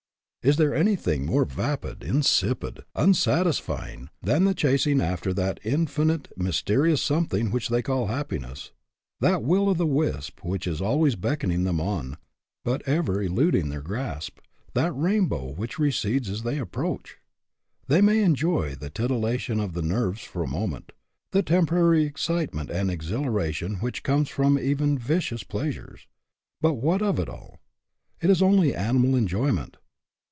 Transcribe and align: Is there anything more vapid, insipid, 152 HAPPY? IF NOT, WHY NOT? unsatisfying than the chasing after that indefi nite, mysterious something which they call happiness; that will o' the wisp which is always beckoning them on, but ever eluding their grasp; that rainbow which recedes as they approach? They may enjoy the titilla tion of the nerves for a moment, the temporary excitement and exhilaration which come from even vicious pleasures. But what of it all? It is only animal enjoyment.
Is 0.43 0.57
there 0.57 0.73
anything 0.73 1.23
more 1.27 1.45
vapid, 1.45 2.01
insipid, 2.03 2.77
152 2.77 2.81
HAPPY? 2.81 2.81
IF 2.81 2.81
NOT, 2.81 2.81
WHY 2.81 2.81
NOT? 2.81 3.07
unsatisfying 3.87 4.09
than 4.23 4.43
the 4.45 4.55
chasing 4.55 4.99
after 4.99 5.33
that 5.35 5.61
indefi 5.61 6.07
nite, 6.07 6.27
mysterious 6.35 6.99
something 6.99 7.51
which 7.51 7.69
they 7.69 7.83
call 7.83 8.07
happiness; 8.07 8.71
that 9.19 9.43
will 9.43 9.69
o' 9.69 9.75
the 9.75 9.85
wisp 9.85 10.43
which 10.43 10.65
is 10.65 10.81
always 10.81 11.15
beckoning 11.15 11.63
them 11.63 11.79
on, 11.79 12.17
but 12.63 12.81
ever 12.87 13.21
eluding 13.21 13.69
their 13.69 13.83
grasp; 13.83 14.39
that 14.73 14.91
rainbow 14.97 15.51
which 15.51 15.77
recedes 15.77 16.27
as 16.27 16.41
they 16.41 16.57
approach? 16.57 17.17
They 17.87 18.01
may 18.01 18.23
enjoy 18.23 18.73
the 18.73 18.89
titilla 18.89 19.37
tion 19.37 19.59
of 19.59 19.73
the 19.73 19.83
nerves 19.83 20.21
for 20.23 20.41
a 20.41 20.47
moment, 20.47 20.91
the 21.33 21.43
temporary 21.43 22.05
excitement 22.05 22.71
and 22.71 22.89
exhilaration 22.89 23.75
which 23.75 24.01
come 24.01 24.25
from 24.25 24.57
even 24.57 24.97
vicious 24.97 25.43
pleasures. 25.43 26.07
But 26.61 26.73
what 26.81 27.03
of 27.03 27.19
it 27.19 27.29
all? 27.29 27.59
It 28.23 28.31
is 28.31 28.41
only 28.41 28.73
animal 28.73 29.15
enjoyment. 29.15 29.77